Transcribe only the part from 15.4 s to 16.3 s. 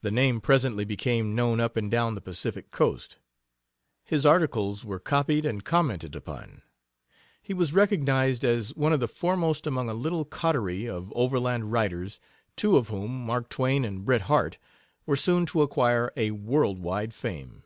to acquire a